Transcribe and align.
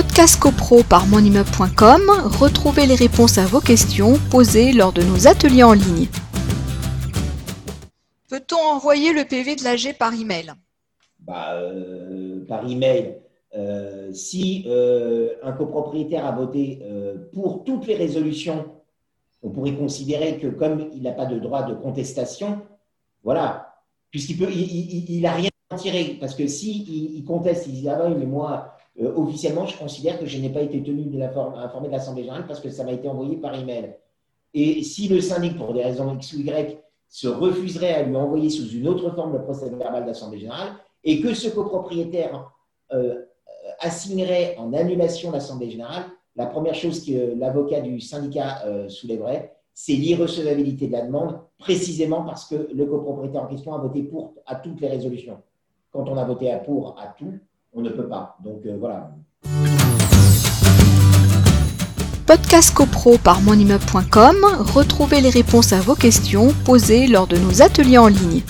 Podcast 0.00 0.38
CoPro 0.38 0.84
par 0.84 1.08
monimmeuble.com, 1.08 2.02
retrouvez 2.38 2.86
les 2.86 2.94
réponses 2.94 3.36
à 3.36 3.46
vos 3.46 3.58
questions 3.58 4.14
posées 4.30 4.72
lors 4.72 4.92
de 4.92 5.02
nos 5.02 5.26
ateliers 5.26 5.64
en 5.64 5.72
ligne. 5.72 6.06
Peut-on 8.28 8.76
envoyer 8.76 9.12
le 9.12 9.24
PV 9.24 9.56
de 9.56 9.64
l'AG 9.64 9.98
par 9.98 10.14
email? 10.14 10.52
Bah, 11.18 11.54
euh, 11.54 12.46
Par 12.46 12.70
email, 12.70 13.16
euh, 13.56 14.12
si 14.12 14.66
euh, 14.68 15.30
un 15.42 15.50
copropriétaire 15.50 16.24
a 16.26 16.30
voté 16.30 16.80
pour 17.32 17.64
toutes 17.64 17.88
les 17.88 17.96
résolutions, 17.96 18.66
on 19.42 19.50
pourrait 19.50 19.74
considérer 19.74 20.38
que 20.38 20.46
comme 20.46 20.90
il 20.94 21.02
n'a 21.02 21.12
pas 21.12 21.26
de 21.26 21.40
droit 21.40 21.64
de 21.64 21.74
contestation, 21.74 22.60
voilà, 23.24 23.74
puisqu'il 24.12 24.38
peut, 24.38 24.52
il 24.52 25.20
n'a 25.22 25.32
rien 25.32 25.50
à 25.70 25.74
tirer, 25.74 26.16
parce 26.20 26.36
que 26.36 26.46
si 26.46 27.16
il, 27.16 27.24
conteste, 27.24 27.66
il 27.66 27.72
dit 27.72 27.88
ah 27.88 28.00
oui, 28.06 28.14
mais 28.16 28.26
moi 28.26 28.77
officiellement, 29.06 29.66
je 29.66 29.78
considère 29.78 30.18
que 30.18 30.26
je 30.26 30.38
n'ai 30.38 30.50
pas 30.50 30.62
été 30.62 30.82
tenu 30.82 31.04
de 31.04 31.22
informer 31.22 31.88
de 31.88 31.92
l'Assemblée 31.92 32.22
générale 32.22 32.46
parce 32.46 32.60
que 32.60 32.70
ça 32.70 32.84
m'a 32.84 32.92
été 32.92 33.08
envoyé 33.08 33.36
par 33.36 33.54
email. 33.54 33.94
Et 34.54 34.82
si 34.82 35.08
le 35.08 35.20
syndic, 35.20 35.56
pour 35.56 35.72
des 35.72 35.82
raisons 35.82 36.14
X 36.14 36.32
ou 36.32 36.40
Y, 36.40 36.78
se 37.08 37.28
refuserait 37.28 37.94
à 37.94 38.02
lui 38.02 38.16
envoyer 38.16 38.50
sous 38.50 38.68
une 38.70 38.88
autre 38.88 39.10
forme 39.14 39.32
le 39.32 39.42
procès 39.42 39.68
verbal 39.70 40.04
d'Assemblée 40.04 40.40
générale 40.40 40.72
et 41.04 41.20
que 41.20 41.32
ce 41.32 41.48
copropriétaire 41.48 42.52
euh, 42.92 43.22
assignerait 43.80 44.56
en 44.58 44.72
annulation 44.72 45.30
l'Assemblée 45.30 45.70
générale, 45.70 46.04
la 46.36 46.46
première 46.46 46.74
chose 46.74 47.04
que 47.04 47.34
l'avocat 47.38 47.80
du 47.80 48.00
syndicat 48.00 48.62
euh, 48.66 48.88
soulèverait, 48.88 49.54
c'est 49.74 49.94
l'irrecevabilité 49.94 50.88
de 50.88 50.92
la 50.92 51.02
demande, 51.02 51.40
précisément 51.58 52.24
parce 52.24 52.46
que 52.46 52.68
le 52.72 52.86
copropriétaire 52.86 53.42
en 53.42 53.46
question 53.46 53.74
a 53.74 53.78
voté 53.78 54.02
pour 54.02 54.34
à 54.46 54.56
toutes 54.56 54.80
les 54.80 54.88
résolutions. 54.88 55.40
Quand 55.92 56.08
on 56.08 56.16
a 56.16 56.24
voté 56.24 56.50
à 56.50 56.58
pour 56.58 56.98
à 56.98 57.08
tout, 57.08 57.38
on 57.72 57.82
ne 57.82 57.90
peut 57.90 58.08
pas. 58.08 58.36
Donc 58.42 58.60
euh, 58.66 58.76
voilà. 58.78 59.10
Podcast 62.26 62.74
CoPro 62.74 63.16
par 63.16 63.40
monimmeuble.com, 63.40 64.36
retrouvez 64.74 65.22
les 65.22 65.30
réponses 65.30 65.72
à 65.72 65.80
vos 65.80 65.94
questions 65.94 66.48
posées 66.64 67.06
lors 67.06 67.26
de 67.26 67.38
nos 67.38 67.62
ateliers 67.62 67.96
en 67.96 68.08
ligne. 68.08 68.42